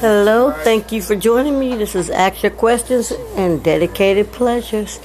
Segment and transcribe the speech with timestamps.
[0.00, 1.76] Hello, thank you for joining me.
[1.76, 4.98] This is Ask Your Questions and Dedicated Pleasures.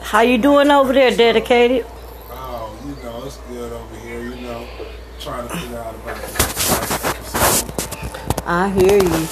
[0.00, 1.84] How you doing over there, Dedicated?
[2.30, 4.66] Oh, you know, it's good over here, you know,
[5.20, 6.16] trying to figure out about.
[8.46, 9.28] I hear you.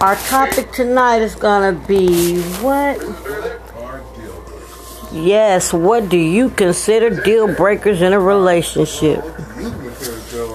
[0.00, 3.02] Our topic tonight is gonna be what?
[3.02, 5.12] Our deal breakers.
[5.12, 9.24] Yes, what do you consider deal breakers in a relationship?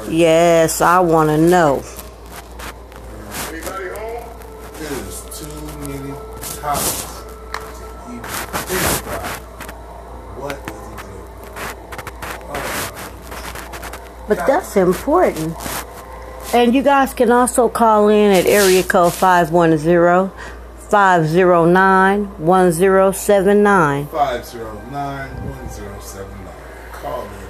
[0.10, 0.18] You consider deal breakers.
[0.18, 1.84] Yes, I wanna know.
[4.80, 5.48] There's too
[5.88, 6.14] many
[6.60, 7.24] topics
[7.78, 9.26] to even think about.
[10.38, 10.70] What is a
[11.04, 11.26] deal?
[12.50, 12.54] Oh,
[14.28, 15.56] but that's important.
[16.54, 20.32] And you guys can also call in at area code 510
[20.90, 24.08] 509 1079.
[24.08, 26.50] 509-1079.
[26.92, 27.49] Call in and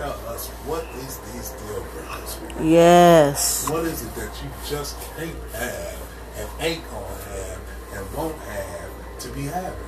[0.00, 2.38] tell us what is these deal breakers?
[2.58, 3.68] Yes.
[3.68, 5.98] What is it that you just can't have
[6.38, 7.60] and ain't gonna have
[7.92, 9.78] and won't have to be having?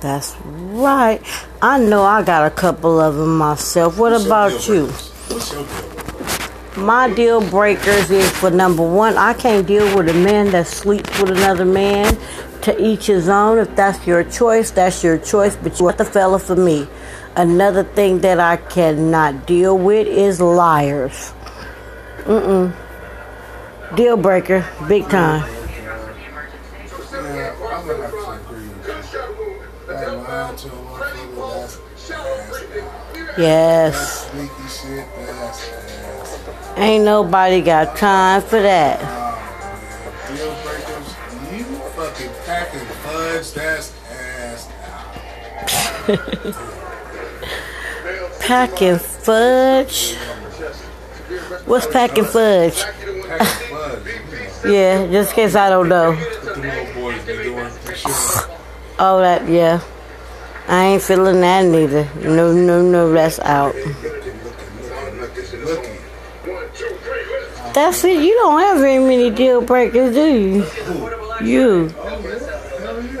[0.00, 1.22] That's right.
[1.62, 3.96] I know I got a couple of them myself.
[3.96, 4.86] What What's about you?
[4.86, 6.84] What's your deal?
[6.84, 11.16] My deal breakers is for number one, I can't deal with a man that sleeps
[11.20, 12.18] with another man.
[12.62, 13.56] To each his own.
[13.56, 15.56] If that's your choice, that's your choice.
[15.56, 16.86] But you are the fella for me.
[17.36, 21.32] Another thing that I cannot deal with is liars.
[22.24, 22.74] Mm-mm.
[23.94, 25.48] Deal breaker, big time.
[27.12, 29.62] Yeah, I'm have to agree with you.
[29.86, 33.38] That lying to a motherfucker, that's ass.
[33.38, 34.24] Yes.
[34.24, 36.78] That sneaky shit, that's ass.
[36.78, 39.00] Ain't nobody got time for that.
[39.00, 40.36] Man.
[40.36, 41.08] Deal breakers,
[41.52, 44.68] you fucking packing fudge, that's ass.
[48.50, 50.16] Packing fudge.
[51.66, 52.82] What's packing fudge?
[54.64, 56.10] Yeah, just in case I don't know.
[58.98, 59.80] Oh, that, yeah.
[60.66, 62.08] I ain't feeling that neither.
[62.16, 63.72] No, no, no, that's out.
[67.72, 68.20] That's it.
[68.20, 70.66] You don't have very many deal breakers, do you?
[71.40, 71.94] You.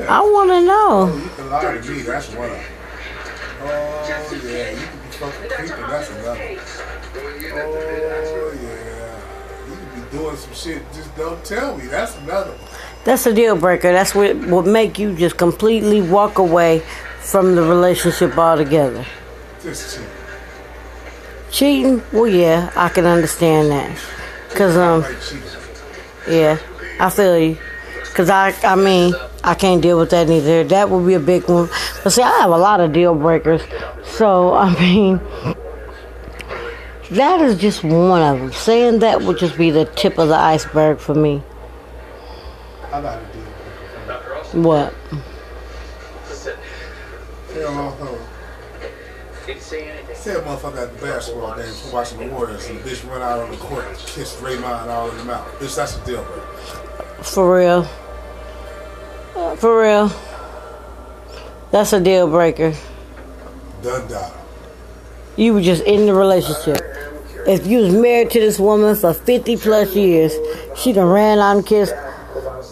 [0.08, 1.08] I want to know.
[5.20, 6.38] You can lie to me, that's one of them.
[6.38, 8.40] Yeah, you can be fucking creeping, that's another.
[8.40, 9.96] Oh, yeah.
[9.96, 12.60] You be doing some shit, just don't tell me, that's another one.
[13.04, 13.92] That's a deal breaker.
[13.92, 16.82] That's what would make you just completely walk away
[17.20, 19.04] from the relationship altogether.
[19.62, 20.06] Just cheat.
[21.50, 22.02] Cheating?
[22.12, 23.98] Well, yeah, I can understand that.
[24.54, 25.04] Cause um,
[26.28, 26.58] yeah,
[26.98, 27.58] I feel you.
[28.14, 30.64] Cause I, I mean, I can't deal with that either.
[30.64, 31.68] That would be a big one.
[32.04, 33.62] But see, I have a lot of deal breakers.
[34.20, 35.18] So I mean,
[37.12, 38.52] that is just one of them.
[38.52, 41.42] Saying that would just be the tip of the iceberg for me.
[42.92, 43.42] I got a deal
[44.04, 44.62] breaker for you.
[44.62, 44.94] What?
[49.58, 53.22] Say a motherfucker at the basketball game for watching the Warriors and the bitch run
[53.22, 55.48] out on the court and kiss Draymond all in the mouth.
[55.58, 57.22] Bitch, that's a deal breaker.
[57.22, 57.88] For real?
[59.34, 60.12] Uh, For real?
[61.70, 62.74] That's a deal breaker.
[63.82, 64.32] Done done.
[65.36, 66.80] You were just in the relationship.
[67.46, 70.34] If you was married to this woman for 50 plus years,
[70.76, 71.94] she done ran out and kissed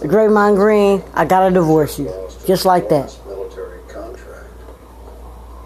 [0.03, 2.13] Draymond Green, I gotta divorce you.
[2.47, 3.17] Just like that.
[3.27, 4.47] military contract.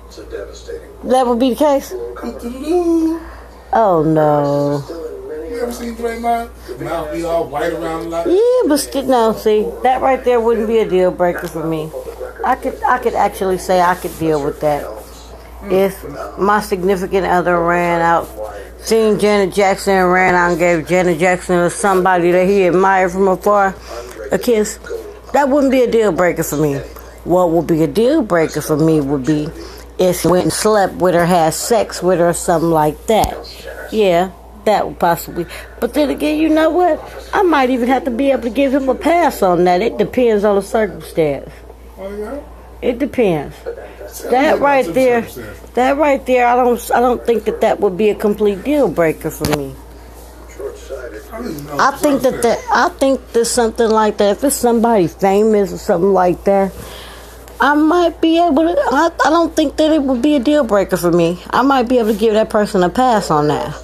[0.07, 0.89] It's a devastating.
[1.05, 1.93] That would be the case?
[3.75, 4.83] Oh no.
[4.85, 6.51] Still in many You ever seen Draymond?
[6.79, 10.69] Mouth be all white around like Yeah, but still, no, see, that right there wouldn't
[10.69, 11.91] be a deal breaker for me.
[12.45, 15.02] I could, I could actually say I could deal with that.
[15.63, 15.73] Mm.
[15.73, 18.29] If my significant other ran out,
[18.81, 23.13] seen Janet Jackson and ran out and gave Janet Jackson or somebody that he admired
[23.13, 23.75] from afar
[24.33, 24.79] a kiss,
[25.33, 26.79] that wouldn't be a deal breaker for me.
[27.25, 29.49] What would be a deal breaker for me would be
[29.99, 33.37] if he went and slept with her, had sex with her, or something like that.
[33.93, 34.33] Yeah,
[34.65, 35.47] that would possibly.
[35.81, 37.01] But then again, you know what?
[37.33, 39.81] I might even have to be able to give him a pass on that.
[39.81, 41.51] It depends on the circumstance.
[41.99, 42.45] Oh?
[42.81, 43.55] It depends.
[44.15, 45.23] Tell That right there,
[45.75, 48.89] that right there, I don't, I don't think that that would be a complete deal
[48.89, 49.75] breaker for me.
[50.55, 51.23] short-sighted.
[51.33, 54.37] I don't even know I think that that, I think there's something like that.
[54.37, 56.73] If it's somebody famous or something like that,
[57.59, 58.77] I might be able to.
[58.91, 61.41] I, I don't think that it would be a deal breaker for me.
[61.51, 63.75] I might be able to give that person a pass on that.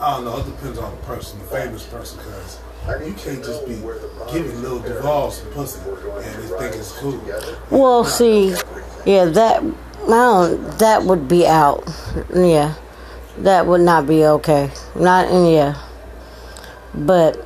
[0.00, 0.38] I don't know.
[0.38, 2.58] It depends on the person, the famous person, because
[2.96, 3.74] you can't just be
[4.32, 7.20] giving Lil Duval some pussy and they think it's cool.
[7.70, 8.54] Well, see,
[9.04, 9.62] yeah, that
[10.08, 11.84] I that would be out.
[12.34, 12.74] Yeah,
[13.38, 14.70] that would not be okay.
[14.96, 15.80] Not in yeah,
[16.94, 17.44] But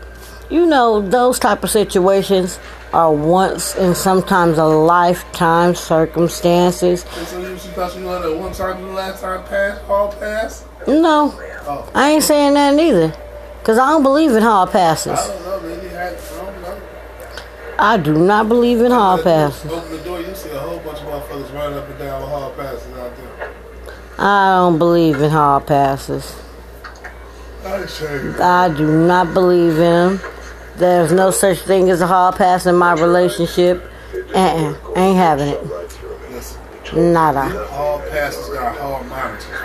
[0.50, 2.59] you know, those type of situations
[2.93, 7.05] are once and sometimes a lifetime circumstances.
[7.17, 10.65] And so you thought you wanted one time the last time pass, hall pass?
[10.87, 11.35] No,
[11.65, 13.15] Oh, I ain't saying that neither.
[13.64, 15.19] Cause I don't believe in hard passes.
[15.19, 16.79] I don't know, maybe had, I don't know.
[17.79, 19.70] I do not believe in hard passes.
[19.70, 22.31] Open the door, you see a whole bunch of motherfuckers running up and down with
[22.31, 23.55] hall passes out there.
[24.19, 26.35] I don't believe in hard passes.
[27.64, 27.87] I
[28.41, 30.20] I do not believe in them.
[30.76, 33.82] There's no such thing as a hard pass in my relationship.
[34.35, 34.75] Uh-uh.
[34.97, 35.61] Ain't having it.
[36.94, 37.49] Nada.
[37.69, 39.62] hall passes got hall monitors.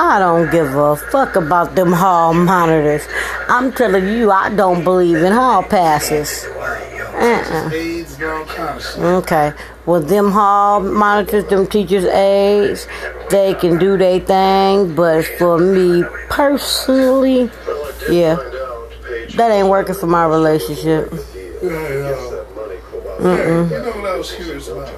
[0.00, 3.02] I don't give a fuck about them hall monitors.
[3.48, 6.44] I'm telling you, I don't believe in hall passes.
[6.44, 7.70] Uh-uh.
[7.72, 8.98] AIDS and all kind of shit.
[9.00, 9.52] Okay.
[9.86, 12.86] Well, them hall monitors, them teachers' aides,
[13.30, 17.50] they can do their thing, but for me personally,
[18.08, 18.36] yeah,
[19.34, 21.12] that ain't working for my relationship.
[21.12, 21.18] Uh,
[21.60, 21.70] you
[23.20, 23.64] know
[23.96, 24.88] what I was curious about?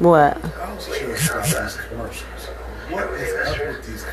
[0.00, 0.44] What?
[0.44, 2.46] I was curious about these commercials.
[2.90, 4.04] What is up with these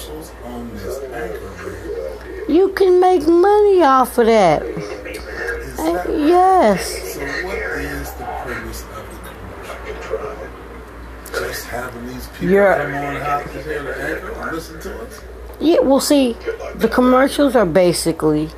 [0.00, 2.52] commercials on this anchor?
[2.52, 4.62] You can make money off of that.
[4.62, 7.14] Uh, that Yes.
[7.14, 11.48] So what is the premise of the commercial?
[11.48, 15.20] Just having these people You're- come on out here to anchor and listen to us?
[15.60, 16.36] Yeah, well, see,
[16.76, 18.50] the commercials are basically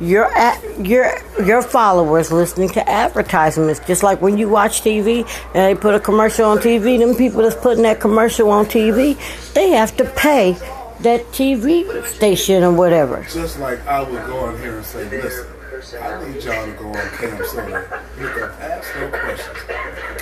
[0.00, 0.30] your
[0.78, 1.12] your
[1.44, 3.80] your followers listening to advertisements.
[3.86, 7.42] Just like when you watch TV and they put a commercial on TV, them people
[7.42, 9.16] that's putting that commercial on TV,
[9.54, 10.56] they have to pay
[11.00, 13.24] that TV station or whatever.
[13.30, 15.46] Just like I would go on here and say, listen,
[16.02, 19.58] I need y'all to go on Cam Soda, look up Ask No Questions,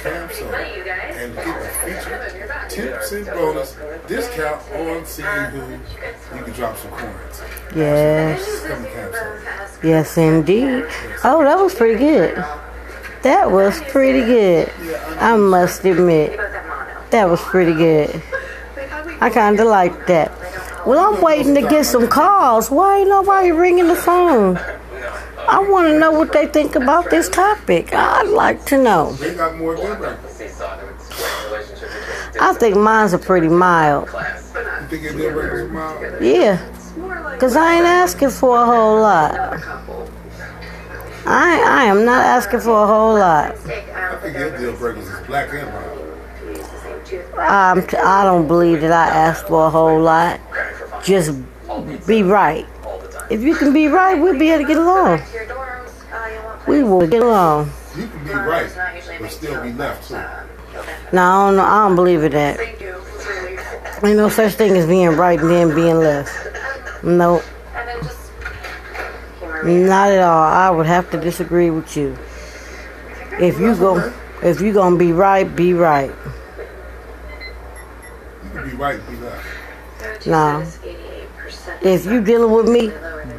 [0.03, 1.69] Cam Soda, and get the
[2.69, 3.77] feature 10% bonus
[4.07, 5.73] discount on seeing who
[6.37, 7.41] you can drop some coins.
[7.75, 9.71] Yes, Come to Cam Soda.
[9.83, 10.85] yes, indeed.
[11.25, 12.37] Oh, that was pretty good.
[13.23, 14.71] That was pretty good.
[15.19, 16.39] I must admit,
[17.11, 18.23] that was pretty good.
[19.21, 20.31] I kind of like that.
[20.87, 22.71] Well, I'm waiting to get some calls.
[22.71, 24.57] Why ain't nobody ringing the phone?
[25.49, 27.93] I want to know what they think about this topic.
[27.93, 29.13] I'd like to know.
[29.15, 29.77] They got more.
[32.41, 34.09] I think mine's are pretty mild.
[34.09, 36.23] You think your deal breakers are mild?
[36.23, 39.35] Yeah, because I ain't asking for a whole lot.
[41.27, 43.55] I, I am not asking for a whole lot.
[43.55, 46.03] I think your deal breakers is black and mild.
[47.39, 50.41] I'm t- I don't believe that I asked for a whole lot.
[51.07, 51.31] Just
[52.09, 52.67] be right.
[53.31, 55.23] If you can be right, we'll be able to get along.
[56.67, 57.71] We will get along.
[57.97, 58.69] You can be right,
[59.21, 60.15] but still be left too.
[61.13, 62.59] No, I don't, know, I don't believe in that.
[64.03, 66.33] Ain't no such thing as being right and then being left.
[67.05, 67.41] No,
[69.63, 70.43] not at all.
[70.43, 72.19] I would have to disagree with you.
[73.39, 74.13] If you go,
[74.43, 76.11] if you gonna be right, be right.
[78.43, 79.47] You can be right, be left.
[80.27, 80.65] Nah.
[81.83, 82.93] If you dealing with me,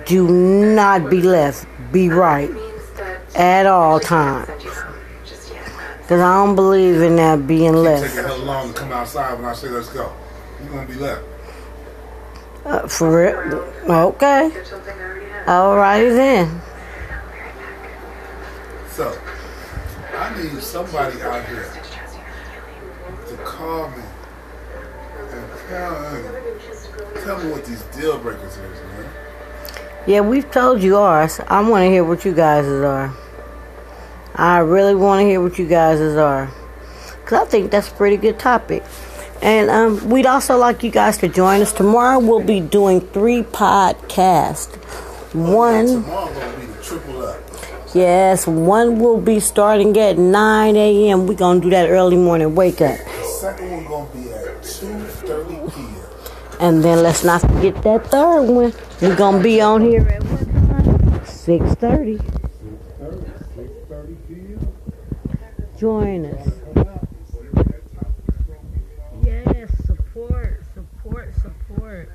[0.06, 1.68] do not be left.
[1.92, 2.50] Be right
[3.36, 4.48] at all times.
[6.07, 8.15] Cause I don't believe in that being left.
[8.15, 10.13] hell long to come outside when I say let's go.
[10.63, 11.21] You're gonna be left.
[12.63, 13.63] Uh, for real?
[13.89, 14.50] Okay.
[15.45, 16.62] Alrighty then.
[18.89, 19.20] So,
[20.15, 21.70] I need somebody out here
[23.27, 24.03] to call me
[25.29, 26.47] and tell,
[27.24, 29.10] tell me what these deal breakers is, man.
[30.06, 31.39] Yeah, we've told you ours.
[31.48, 33.13] I want to hear what you guys are.
[34.36, 36.50] I really want to hear what you guys are.
[37.22, 38.84] Because I think that's a pretty good topic.
[39.42, 41.74] And um, we'd also like you guys to join us.
[41.74, 44.75] Tomorrow we'll be doing three podcasts.
[45.36, 47.39] One, Tomorrow gonna be the triple up.
[47.94, 51.27] yes, one will be starting at 9 a.m.
[51.27, 52.98] We're going to do that early morning wake up.
[52.98, 54.26] The second one be at 2.30 p.m.
[56.60, 58.74] And then let's not forget that third one.
[59.00, 61.20] We're to be on here at what time?
[61.22, 62.18] 6.30.
[63.56, 64.68] 6.30
[65.78, 66.48] Join us.
[69.24, 72.10] Yes, support, support, support.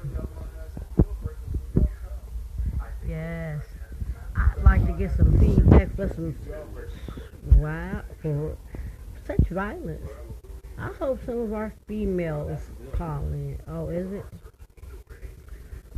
[3.07, 3.63] Yes.
[4.35, 6.35] I'd like to get some feedback for some
[7.61, 8.57] wow for
[9.25, 10.11] such violence.
[10.79, 12.59] I hope some of our females
[12.93, 13.25] call.
[13.69, 14.25] Oh, is it?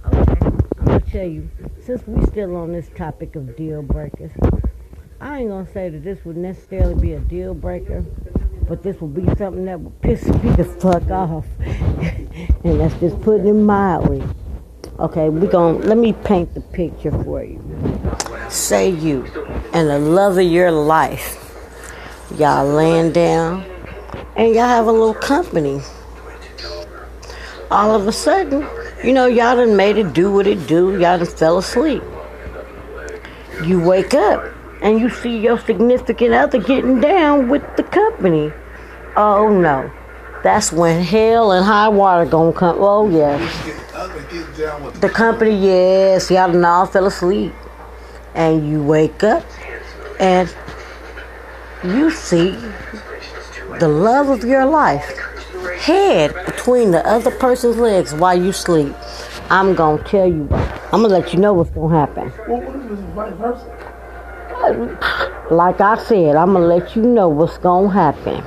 [0.06, 0.46] Okay.
[0.78, 1.50] I'm gonna tell you,
[1.84, 4.32] since we still on this topic of deal breakers,
[5.20, 8.04] I ain't gonna say that this would necessarily be a deal breaker,
[8.68, 11.46] but this will be something that will piss me the fuck off.
[11.60, 14.22] and that's just putting it mildly.
[14.98, 17.60] Okay, we gon' let me paint the picture for you.
[18.48, 19.24] Say you
[19.72, 21.40] and the love of your life.
[22.38, 23.64] Y'all laying down
[24.36, 25.80] and y'all have a little company.
[27.74, 28.64] All of a sudden,
[29.02, 30.92] you know, y'all done made it do what it do.
[30.92, 32.04] Y'all done fell asleep.
[33.64, 34.44] You wake up
[34.80, 38.52] and you see your significant other getting down with the company.
[39.16, 39.90] Oh no.
[40.44, 42.76] That's when hell and high water gonna come.
[42.78, 47.52] Oh with The company, yes, y'all done all fell asleep.
[48.36, 49.44] And you wake up
[50.20, 50.48] and
[51.82, 52.50] you see
[53.80, 55.33] the love of your life
[55.84, 58.94] head between the other person's legs while you sleep.
[59.50, 62.32] I'm gonna tell you, I'm gonna let you know what's gonna happen.
[62.48, 63.66] Well, what if it's vice versa?
[65.50, 68.42] Like I said, I'm gonna let you know what's gonna happen.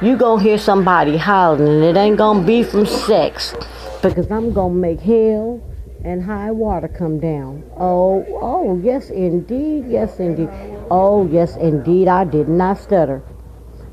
[0.00, 3.52] You gonna hear somebody hollering, and it ain't gonna be from sex,
[4.00, 5.60] because I'm gonna make hell
[6.04, 7.64] and high water come down.
[7.76, 10.48] Oh, oh, yes, indeed, yes, indeed.
[10.92, 13.20] Oh, yes, indeed, I did not stutter,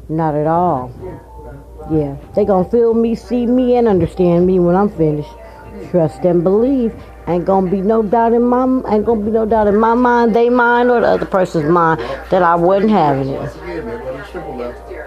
[0.08, 0.92] not at all.
[1.90, 5.30] Yeah, they gonna feel me, see me, and understand me when I'm finished.
[5.90, 6.94] Trust and believe.
[7.28, 10.36] Ain't gonna be no doubt in my ain't gonna be no doubt in my mind,
[10.36, 13.40] they mind, or the other person's mind that I wasn't having it.
[13.40, 14.90] Once again, there goes the triple left.
[14.90, 15.04] You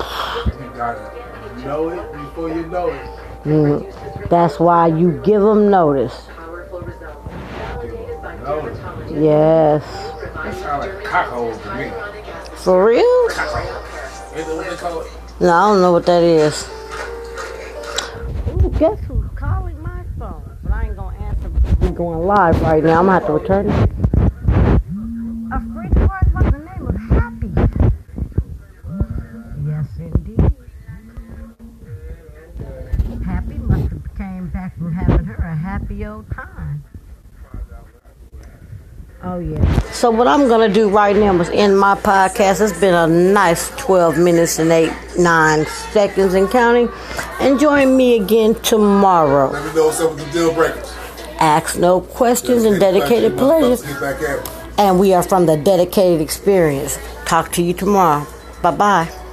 [0.75, 3.00] gotta know it before you know it.
[3.45, 6.28] Mm, That's why you give them notice.
[9.11, 9.83] Yes.
[10.35, 11.90] That sounds like cockholes to me.
[12.57, 13.28] For real?
[15.40, 16.68] No, I don't know what that is.
[18.48, 20.58] Ooh, guess who's calling my phone?
[20.62, 21.50] But I ain't gonna answer.
[21.80, 23.00] We going live right now.
[23.00, 23.90] I'm gonna have to return it.
[40.04, 42.61] So what I'm gonna do right now is end my podcast.
[42.61, 46.90] It's been a nice 12 minutes and eight nine seconds and counting.
[47.40, 49.50] And join me again tomorrow.
[49.50, 50.92] Let me know what's up with the deal breakers.
[51.38, 53.82] Ask no questions and dedicated pleasure.
[53.82, 54.75] Get back at me.
[54.76, 56.99] And we are from the dedicated experience.
[57.25, 58.26] Talk to you tomorrow.
[58.61, 59.24] Bye bye.